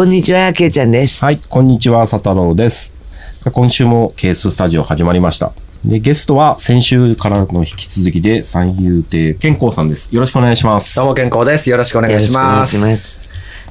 [0.00, 1.22] こんにちは、けいちゃんです。
[1.22, 2.94] はい、こんにちは、佐太郎です。
[3.52, 5.52] 今週もケーススタジオ始まりました。
[5.84, 10.14] で、ゲストは先週からの引き続きで三遊亭健康さんです。
[10.14, 10.96] よろしくお願いします。
[10.96, 11.68] どうも健康です。
[11.68, 12.76] よろしくお願いします。
[12.76, 13.28] よろしくお願いします。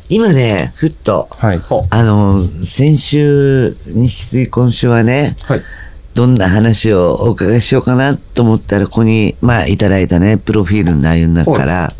[0.09, 1.59] 今ね、ふっと、はい。
[1.89, 5.63] あの、先週に引き続き今週はね、はい。
[6.13, 11.91] どんな話をお伺いしようかなと思ったら、ここに、まあ、いただいたね、プロフィールの内容の中から、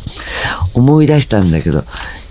[0.76, 1.84] 思い出したんだけど、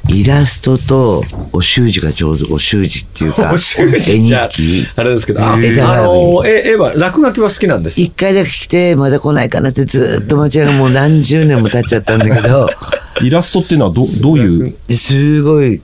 [0.08, 1.22] イラストと
[1.52, 4.86] お習字が上手、お習字っていうか、 お習字絵じゃ日記。
[4.96, 8.00] あれですけど、あ、の、絵、絵は、落書きは好きなんです？
[8.00, 12.70] 一回だけ来て、まだ来ないかなってずっと待ちがもう何十年も経っちゃったんだけど、
[13.22, 15.80] イラストっていうのはどどういう、すごい、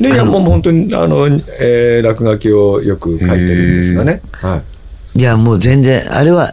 [0.00, 1.26] で、いや、もう本当に、あの、
[1.60, 4.20] えー落書きをよく描いてるんですがね。
[4.32, 4.62] は
[5.16, 6.52] いや、もう全然、あれは、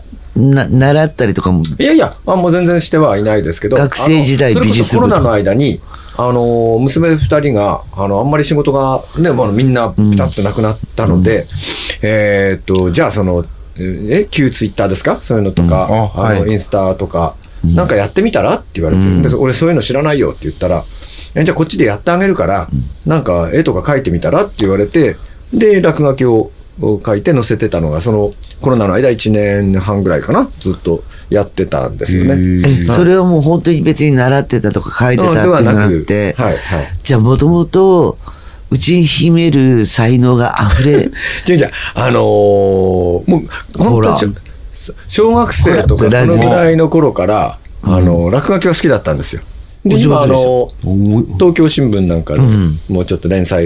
[0.49, 1.83] な、習ったりとかも、い。
[1.83, 3.77] いやいや、あもう全然してはいないですけど。
[3.77, 5.79] 学生時代美術部コロナの間に、
[6.17, 11.47] あの、娘二人が、あの、あんまり仕事が、ね、もうみんなピタッとなくなったので、
[12.01, 13.45] えーっと、じゃあその、
[13.79, 15.17] え、旧ツイッターですか？
[15.21, 15.93] そういうのとか、うん。
[15.93, 16.49] ああの、はい。
[16.49, 18.55] インスタとか、なんかやってみたら？
[18.55, 20.83] って言われて、で俺そういうの知らないよって言ったら、
[21.35, 22.67] えじゃあこっちでやってあげるから、
[23.05, 24.45] なんか絵とか描いてみたら？
[24.45, 25.15] って言われて、
[25.53, 26.51] で、落書きを
[27.03, 32.63] 書いて載せてたのが、そのコロナの間1年半ぐらいかな、ずっとやってたんですよね。
[32.65, 36.53] えそれはもう本当に別に習ってたとか書いてたっていうのがなくて、はい。
[36.53, 36.57] はい。
[37.03, 38.17] じゃあもともと、
[38.71, 41.11] うちに秘める才能が溢れ、
[41.45, 43.23] じゃじゃあのーも
[43.75, 44.35] うほら本当に
[45.07, 49.41] 小学生とかそのぐらいの頃から、あの落書きは好きだったんですよ。
[49.83, 50.71] で今あのお
[51.37, 52.41] 東京新聞なんかで
[52.87, 53.65] もうちょっと連載、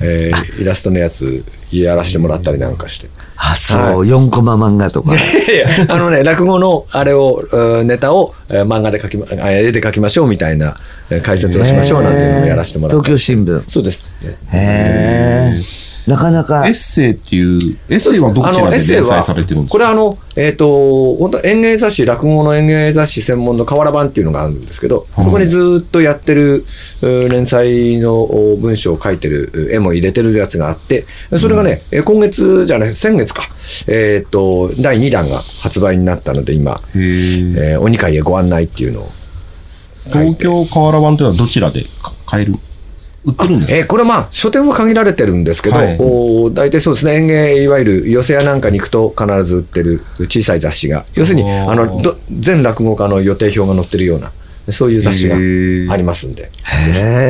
[0.00, 3.08] えーイラストのやつやらせてもらったりなんかして。
[3.36, 5.14] あ、そう、はい4コマ漫画とか。
[5.16, 5.18] い
[5.56, 10.76] やあのね落語のあれをうんネタをえー漫画で書きまあ絵で書きましょうみたいな
[11.10, 13.62] えー解説をしましょうなんていうのをやらせてもらって東京新聞。
[13.66, 14.14] そうです。
[14.24, 15.79] へえ。
[16.06, 16.66] なかなか。
[16.66, 19.70] エッ、セイっていう、エッセイはどちらで連載されてるんですか？
[19.70, 26.64] これあの、えっ、と、本当演芸雑誌、落語の演芸雑誌専門の河原版っていうのがあるんですけど、そこにずっとやってる
[27.02, 31.04] う連載のお文章を書いてる、絵も入れてるやつがあって、
[31.38, 33.42] それがね、え今月じゃない、先月か、
[33.86, 39.10] えっ、と、第2弾が発売になったので、今、えー鬼会へご案内っていうのを。
[40.12, 42.54] 東京河原版というのはどちらでか買える？
[43.24, 43.78] 売ってるんですか？
[43.78, 45.96] えーこれまあ書店は限られてるんですけど、はい。
[46.00, 47.16] おー大体そうですね。
[47.16, 51.04] 園芸いわゆる寄せ屋なんかに行くと必ず売ってる小さい雑誌が。
[51.14, 54.32] 要するにあのど全落語家の予定表が載ってるような
[54.72, 56.44] そういう雑誌がありますんで。
[56.44, 56.48] へ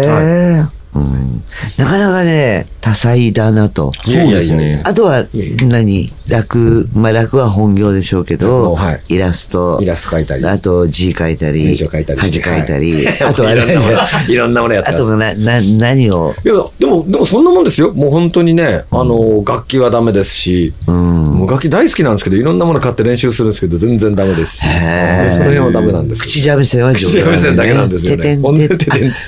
[0.05, 0.65] え、
[0.95, 1.43] うん。
[1.79, 3.93] なかなかね、多彩だなと。
[4.03, 4.83] そうですね。
[4.85, 5.25] あとは
[5.63, 6.13] 何？
[6.29, 9.15] 落、まあ落は本業でしょうけど、はい。
[9.15, 10.47] イラスト、イラスト描いたり。
[10.47, 13.23] あと字書いたり、文章書いたり恥書いたり、はい。
[13.25, 13.93] あとはいろんなもの
[14.29, 15.03] いろんなものやってます。
[15.03, 17.93] あとな、な、何を、いやでもでもそんなもんですよ。
[17.93, 24.63] もう本当にねあの楽器はダメですし、もう楽器大好きなんですけどいろんなもの買って練習するんですけど全然ダメですし。
[24.63, 28.37] その辺はダメなんです口三味線は上手、口三味線だけなんですよね。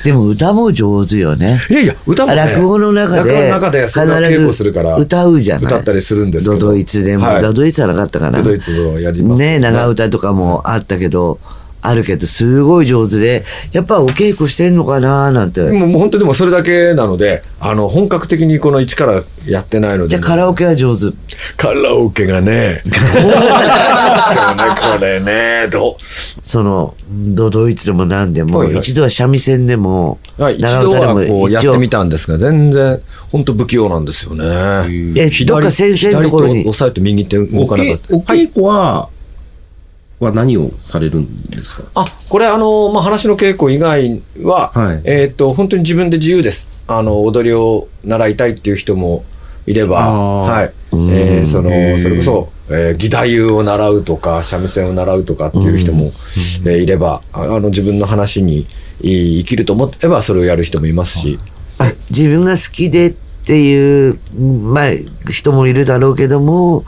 [0.05, 1.59] でも歌も上手よね。
[1.69, 5.65] いやいや、歌も、ね、落語の中で中でそれは稽古するから、歌うじゃない。
[5.65, 6.61] 歌ったりするんですけど。
[6.61, 7.43] ドドイツでも、はい。
[7.43, 8.39] ドドイツはなかったかな。
[8.39, 11.41] ドドイツもやりますね長唄とかもあったけど、
[11.85, 15.63] あるけど、すごい上手で、やっぱお稽古してんのかななんて。
[15.63, 20.11] もう本当にでもそれだけなので、あの、本格的にこの一からやってないので。
[20.11, 21.07] じゃあカラオケは上手。
[21.57, 23.41] カラオケがね、どうなんで
[24.33, 25.97] しょうね、これね、ど
[26.41, 30.43] その、ドドイツでも何でも、はいはい一度は三味線でも、う。
[30.43, 33.01] はい、一度はこうやってみたんですが、全然、
[33.33, 34.45] 本当不器用なんですよね。
[35.17, 38.09] えどっか先生のところに左と押さえて右手動おかなかった。
[38.09, 39.09] けお稽古は、は
[40.31, 41.83] 何をされるんですか？
[41.95, 45.01] あこれあの、まあ、話の稽古以外は、はい。
[45.05, 46.69] えーっと本当に自分で自由です。
[46.87, 49.25] あの踊りを習いたいっていう人も
[49.67, 50.73] いれば、はい。
[50.93, 56.13] えーそのそれこそ、えー義太夫を習うとか三味線を習うとかっていう人も、
[56.65, 58.67] えーいればああの自分の話に
[59.01, 61.39] い生きると思えばそれをやる人もいますし、
[61.79, 63.15] あ自分が好きでっ
[63.45, 64.85] ていう、まあ、
[65.33, 66.85] 人もいるだろうけども、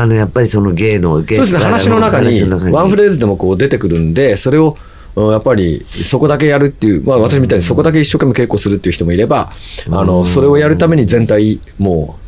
[0.00, 2.42] あの、やっぱりその芸の、芸そうですね話の中に
[2.72, 4.76] ワンフレーズでもこう出てくるんでそれを
[5.14, 9.50] うんやっぱりそこだけやるっていう、まあ、私みたいにそこだけ一生懸命稽古するっていう人もいれば、
[9.90, 12.22] あのそれをやるために全体もう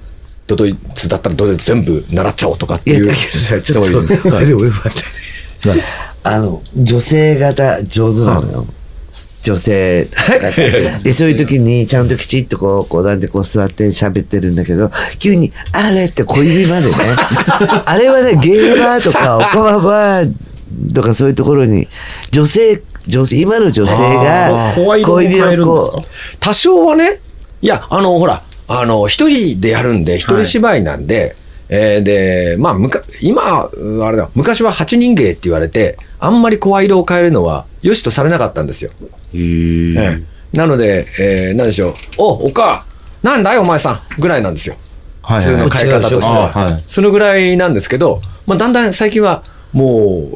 [0.46, 4.00] ドドイツだったらドドイツ全部習っちゃおうとかっていう人もいる。
[6.24, 8.66] あの、女性型上手なのよ。
[9.44, 10.98] 女性型。
[11.02, 16.94] で、そういう時にちゃんときちっとこう、こうなんでこう座って喋ってるんだけど、急に、あれって小指までね。
[17.84, 20.32] あれはね、ゲーバーとか、オカマバー
[20.94, 21.86] とかそういうところに、
[22.30, 26.02] 女性、女性、今の女性が小指をこう、
[26.40, 27.20] 多少はね
[27.60, 31.36] いや、あの、ほら、あの、一人でやるんで、一人芝居なんで、
[31.68, 38.90] えーで、まあ、むか今、うんあれだ、昔は八人芸って言われて、あんまり声色を変えるのは、よしとされなかったんですよ。
[39.34, 39.94] え
[40.52, 40.56] え。
[40.56, 42.84] なので、えー、なんでしょう、お、おか、
[43.22, 44.20] なんだいお前さん。
[44.20, 44.76] ぐらいなんですよ。
[45.22, 46.52] はい普通の変え方としては。
[46.54, 46.84] あはい。
[46.86, 49.42] そのぐらいなんですけど、まあ、だんだん最近は
[49.72, 50.28] も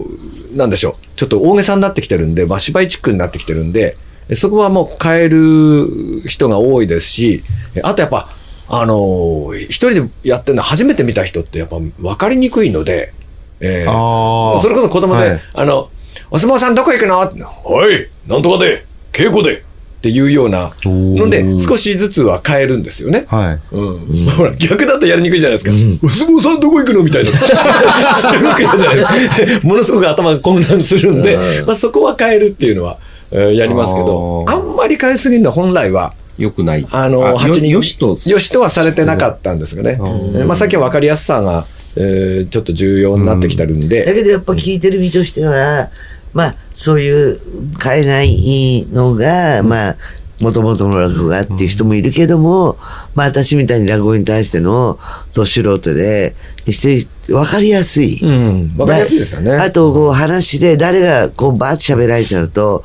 [0.55, 3.97] う、なんでしょう、ちょっと大げさになってきてるんで、まあ、芝居チックになってきてるんで、
[4.29, 5.87] えそこはもう変える
[6.27, 7.43] 人が多いですし、
[7.75, 8.29] えあとやっぱ、
[8.71, 13.13] あのー一人でやってるの初めて見た人ってやっぱ分かりにくいので、
[13.61, 15.41] えーそれこそ子供で、はい。
[15.55, 15.89] あの、
[16.31, 19.65] お相撲さんどこ行くのはい、なんとかで、稽古で。
[19.99, 23.25] っていうようなので、少しずつは変えるんですよね。
[23.27, 23.59] はい。
[23.73, 25.65] うんまあほら逆だとやりにくいじゃないです
[25.99, 26.07] か。
[26.07, 27.31] お相撲さんどこ行くのみたいな。
[29.65, 32.99] ものすごく頭が混乱するんで、まあ、そこは変えるっていうのは、
[33.33, 36.87] えーやりますけど、あんまり変えすぎるのは本来は、よくない。
[36.93, 38.17] あの、よ八人よしと。
[38.27, 39.99] よしとはされてなかったんですよね。
[40.01, 41.67] えーまあ、さっきは分かりやすさが、
[41.97, 45.89] えーちょっと重要になってきてるんで、だけどやっぱ聞いてる身としては、
[46.35, 47.41] まあ、そういう
[47.83, 49.97] 変えないのが、まあ、
[50.41, 52.77] もともとの落語家っていう人もいるけども、
[53.15, 54.99] まあ私みたいに落語に対しての
[55.35, 56.35] ど素人で、
[56.65, 58.21] にして分かりやすい。
[58.23, 59.53] うん、分かりやすいですよね。
[59.53, 62.85] あと、こう話で誰がこうバーッと喋られちゃうと、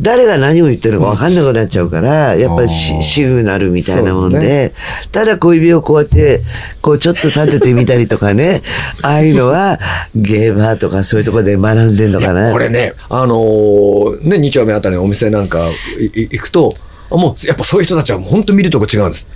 [0.00, 4.72] 誰が何を言ってるのか分かんなくなっちゃうから、やっぱりシグナルみたいなもんで、
[5.12, 6.40] ただ小指をこうやって、
[6.82, 8.62] こうちょっと立ててみたりとかね、
[9.02, 9.78] ああいうのは
[10.16, 12.50] ゲーバーとかそういうところで学んでんのかな。
[12.50, 15.60] これね、あのーね、2丁目あたりのお店なんか
[15.98, 16.74] 行くと、
[17.10, 19.28] あもうやっぱそういう人たちは本当見るとこ違うんです。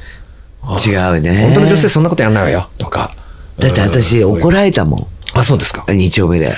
[0.87, 1.45] 違うね。
[1.45, 3.15] 本当の女性そんなことやんないわよとか。
[3.61, 5.07] だって私うん怒られたもん。
[5.35, 5.85] あ、そうですか。
[5.89, 6.53] 二丁目で。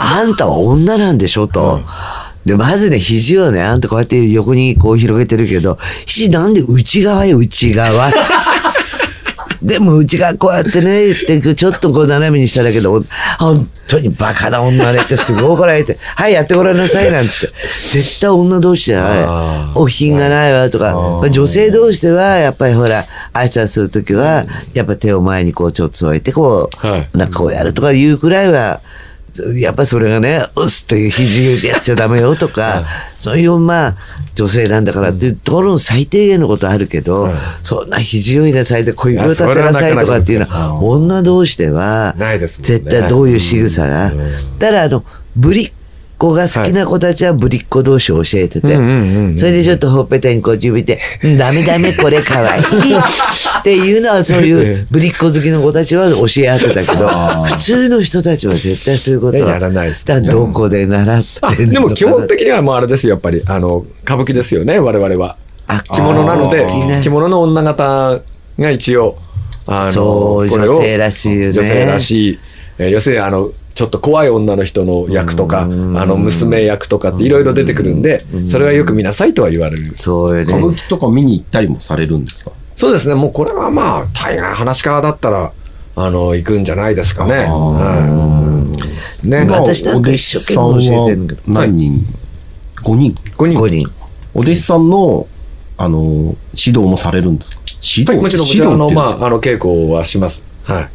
[0.00, 1.80] あんたは女なんでしょと。
[2.46, 8.10] で、まずね、肘をね、あんたこうやって横にこう広げてるけど、肘なんで内側よ、内側。
[9.62, 13.04] でも内側こうやってね、言って、ちょっとこう斜めにしただけで、お
[13.38, 17.52] 本当にバカな女ねってすごい怒られて、はい、やってごらんなさいなんつって。
[17.92, 19.24] 絶対女同士じゃない。
[19.74, 23.04] お品がないわとか、まあ、女性同士では、やっぱりほら、
[23.34, 27.08] 挨拶するときは、やっぱ手を前にこうちょっと添えて、こう、はい。
[27.14, 28.80] なんかこうやるとかいうくらいは、
[29.58, 32.84] やっぱりそれがね、うっすって肘でやっちゃダメよとか、
[33.18, 33.96] そういうまあ、
[34.34, 37.28] 女性なんだからっていうところの最低限のことあるけど、
[37.62, 44.12] そんな肘を入れなさいで小指を立てなさいとかっていうのは、女同士では、絶対どういう仕草が。
[44.58, 45.04] ただ、あの、
[45.36, 45.72] ぶりっ
[46.20, 48.74] 子が好きな子たちはぶりっ子同士を教えてて、
[49.38, 52.62] それでちょっとほっぺたにこう指で、うんダメダメこれかわいい
[53.60, 61.24] っていうのはそういうぶりっ子好きの子たちは教え合ってたけど、普通の人たちは絶対そういうことはやらないですだどこで習っ
[61.56, 65.36] てでも基本的にはもうあれですよ、やっぱり、あの、歌舞伎ですよね、我々は。
[65.66, 66.66] あ着物なので
[67.02, 68.18] 着物の女方
[68.58, 69.16] が一応、
[69.66, 71.52] あの、そうこれを女性らしいよね。
[71.52, 72.38] 女性らしい。
[72.78, 78.18] えー要するに、あの、ちょっと怖い女の人の役とか、あの、娘役とかっていろいろ出てくるんで、
[78.48, 79.92] それはよく見なさいとは言われる。
[79.96, 80.76] そうよ歌舞ね。
[80.76, 82.52] 伎とか見に行ったりもされるんですか？
[82.80, 85.52] そうですね、もうこれはまあ、大概話し家だったら、
[85.96, 87.44] あの、行くんじゃないですかね。
[87.44, 88.64] は
[89.22, 89.44] いね。
[89.44, 92.06] まあ私なんか一生懸命教えてるけどお弟子さんは何人
[92.82, 93.14] ?5 人。
[93.36, 93.58] 5人。
[93.60, 93.86] 5人。
[94.32, 95.26] お弟子さんの、
[95.76, 97.60] あの、指導もされるんですか？
[97.82, 100.42] 指導はい、もちろん、もちろん、あの、まあ、あの、稽古はします。
[100.64, 100.88] はい。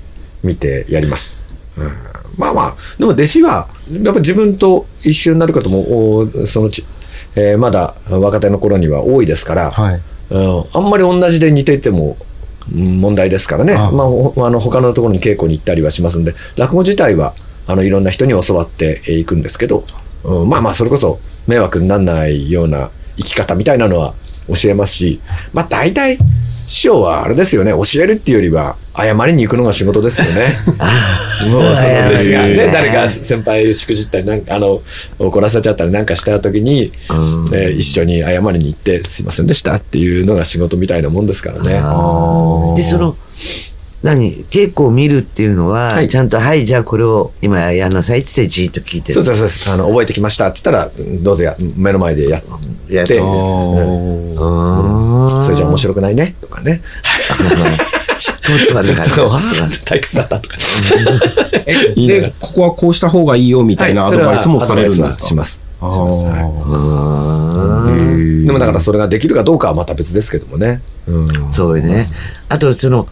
[0.44, 1.40] 見てやります。
[1.78, 1.92] うん、
[2.40, 3.68] まあまあ、でも弟子は、
[4.02, 6.84] やっぱ自分と一緒になる方も、おそのち、
[7.36, 10.02] えーまだ若手の頃には多いですから、はい。
[10.30, 12.36] うん、あんまり同じで似ていても、うん
[13.00, 13.76] 問題ですからね。
[13.76, 17.34] ああまあ、ほあの、他のところに稽古に行ったりはしますんで、落語自体は、
[17.68, 19.86] あの、いろんな人に教わっていくんですけど、
[20.24, 24.14] うん、まあまあ、それこそ迷惑にならないような生き方みたいなのは
[24.48, 25.22] 教えますし、
[25.54, 26.18] まあ大体、
[26.68, 30.54] 師匠はあれですよね、教えるっていうよりは、謝りに行くのが仕事ですよね。
[31.52, 34.82] もうその弟子がね、誰か先輩しくじったりなんか、あの、
[35.20, 36.92] 怒らせちゃったりなんかした時に、
[37.54, 41.74] えー一緒に謝りに行って、すいませんでしたっていうのが仕事みたいなもんですからね。
[42.76, 43.16] で、その、
[44.06, 44.46] 何？
[44.52, 46.08] 稽古を見るっていうのは、はい。
[46.08, 49.16] ちゃんと、はい、じゃあこれを今やんなさいって言ってじーっと聞いてる。
[49.16, 50.92] そうですそうですあの覚えてきましたって言ったら
[51.24, 52.42] どうぞや目の前でや
[52.90, 53.18] やって。
[53.18, 53.26] うん。
[55.42, 56.36] それじゃ面白くないね？
[56.40, 56.82] とかね。
[58.18, 60.58] ちっともつまんなかっ退屈 だったとか
[61.98, 65.20] で、ここはこうした方がいいよみたいなアドバイスもされるんです。
[65.20, 65.60] かします。
[68.46, 71.28] でもだからそれができるかどうかはまた別ですけどもね、うん。
[71.52, 72.06] そうよね。
[72.48, 73.08] あと、その、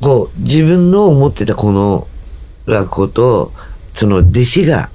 [0.00, 2.06] こう、自分の思ってたこの
[2.66, 3.52] 落語と、
[3.94, 4.90] その弟子が、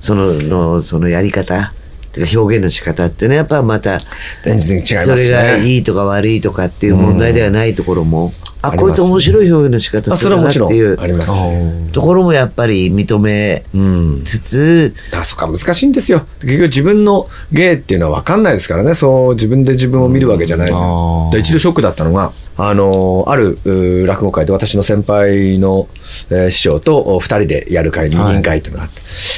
[0.00, 1.72] その、の、そのやり方
[2.12, 3.98] てか表現の仕方ってね、やっぱまた、
[4.42, 5.04] 全然違いますね。
[5.04, 14.22] それがいいとか悪いとかっていう問題ではないところも、あ、ありますこいつ面白い表現の仕方あするなっていうところもやっぱり認めうん。
[14.24, 16.22] つつ、あそっか難しいんですよ。
[16.40, 18.94] 結局自分の芸っていうのは分かんないですからね。
[18.94, 23.58] そう自分で自分を見るわけじゃないですあよーで一度ショックだったのがあのある
[24.06, 25.88] 落語会で私の先輩の、
[26.30, 28.90] えー師匠とお二人でやる会二人会っていうのがあっ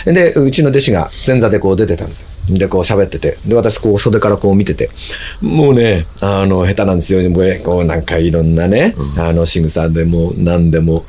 [0.04, 2.56] て、でうちの弟子が前座でこう出てたんですよ。
[2.58, 3.36] でこう喋ってて。
[3.46, 4.90] で私こう袖からこう見てて。
[5.40, 7.30] もうねあの下手なんですよ。
[7.30, 11.04] もうえこうなんかいろんなね、あの仕草でも何でも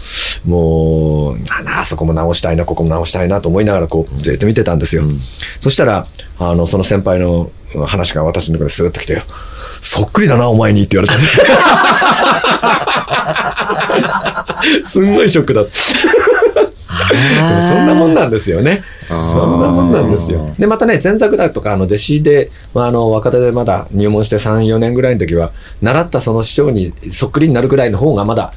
[0.46, 5.04] もうあなあそこも直したいなここも直したいなと思いながらこうずっと見てたんですよ、
[5.60, 6.06] そしたら
[6.40, 7.50] あのその先輩の
[7.88, 9.24] 話が私のところにスーッと来てよ
[9.94, 11.20] そっくりだなお前にって言われた
[14.84, 15.72] す すんごいショックだった
[17.70, 18.84] そんなもんなんですよね。
[19.06, 20.52] そんなもんなんですよ。
[20.58, 28.54] で、またね、前作だとか、あの、弟子で、まあ、あの、若手でまだ入門して3、4年ぐらいの時は、習ったその師匠にそっくりになるぐらいの方がまだ、あ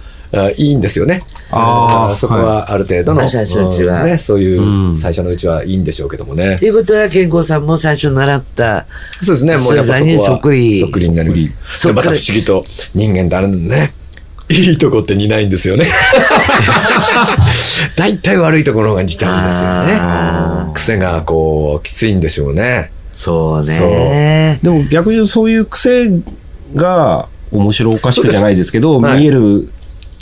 [0.56, 1.21] いいんですよね。
[1.50, 6.66] あそこはある程度の、まあ最初のうちはうんね、そういうう、ん最初のうちはいいんでしょうけどもねって。
[6.66, 8.87] いうことは健康さんも最初習った
[9.23, 11.33] そうですね、もうやっぱそこはそっくりそっくりになる。
[11.35, 12.64] でそっくりまた不思議と
[12.95, 13.92] 人間ってあるんだね。
[14.49, 15.87] いいとこって似ないんですよね。
[17.97, 19.85] 大体悪いところが似ちゃうんですよ
[20.66, 20.73] ね。
[20.75, 22.92] 癖がこう、きついんでしょうね。
[23.16, 26.11] そうねでも逆に言うとそういう癖
[26.75, 29.71] が面白おかしくじゃないですけど、はい見える。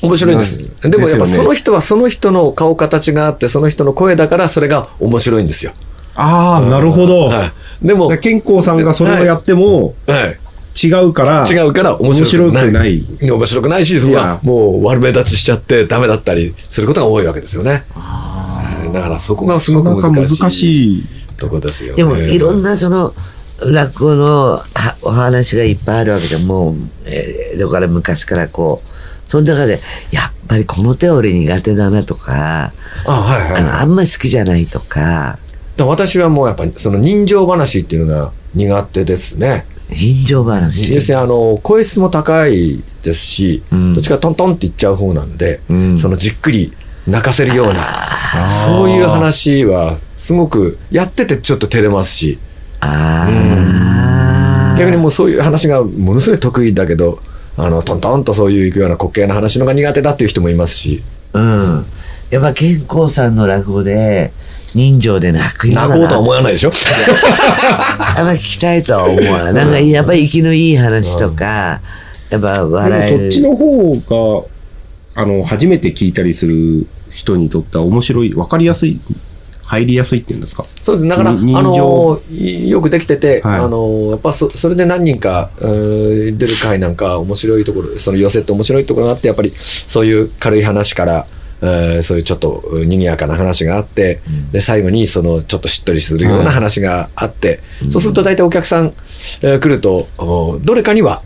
[0.05, 0.89] 面白いです。
[0.89, 5.73] でもやっぱその人はその人の顔形があって、その人の声だからそれが面白いんですよ。
[6.17, 7.29] ああ、なるほど。
[7.29, 7.87] はい。
[7.87, 10.39] でも、健康さんがそれをやってもはい。
[10.87, 12.67] 違うから、違うから面面白白くない。
[12.67, 13.05] くない。
[13.23, 17.85] 面白くないし、そこいはやもう悪目立ちしちゃってダメだったりすることが多いわけですよね。
[18.93, 20.39] だからそこがすごくなかなか難しい。
[20.41, 21.05] 難しい。
[21.37, 21.97] とこですよね。
[21.97, 23.13] でもいろんなその
[23.65, 24.25] 落語の
[24.75, 26.75] はお話がいっぱいあるわけでもう、
[27.07, 28.94] えーだから昔からこう
[29.27, 32.73] その中でやっぱりこの手俺苦手だなとか
[33.07, 33.63] あ、はいはい。
[33.63, 35.39] あのあんまり好きじゃないとか。
[35.79, 39.67] 私はもうやっぱりその人情話っていうのが苦手ですね。
[39.91, 40.95] 人情話。
[40.95, 43.95] 要するにあの声質も高いですし、うん。
[43.95, 45.99] どっちかトントンっていっちゃう方なんで、うん。
[45.99, 46.73] そのじっくり
[47.07, 48.09] 泣かせるような、
[48.65, 52.39] そういう話はすごくやっててちょっと照れますし、
[52.81, 53.27] あ
[54.75, 57.19] あ逆にもうそういう話がものすごい得意だけど、
[57.57, 61.85] あのトントンとそういういくような滑稽な話のが苦手だっていう人もいますし、うん。
[62.31, 64.33] やっぱ健康さんの落語で
[64.75, 65.89] 人情で泣くような。
[65.89, 66.71] 泣こうとは思わないでしょ？
[66.75, 71.81] やっぱ聞きたいとは思うわなんかやっぱり息のいい話とか
[72.31, 73.19] やっぱ笑える。
[73.19, 74.47] そっちの方
[75.15, 78.99] が、あの、初めて聞いたりする人にとっては面白い、わかりやすい、
[79.79, 80.65] 入りやすいっていうんですか？
[80.65, 81.09] そうです。
[81.09, 83.59] だから、あのいよくできてて、はい。
[83.61, 91.27] あのやっぱそそれで何人か、えー出る回なんか、面白いところ、その寄せって面白いところがあって、やっぱりそういう軽い話から、
[91.63, 94.21] えーそういうちょっと賑やかな話があって、
[94.53, 98.87] で最後にそのちょっとしっとりするような話があって、そうすると大体お客さん、
[99.43, 101.23] えー来ると、おどれかには、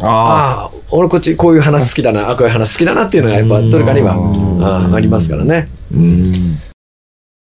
[0.00, 5.68] あああ、俺こっちこういう話好きだな、あこういう話好きだなっていうのが、やっぱどれかにはあーありますからね。
[5.92, 6.67] うん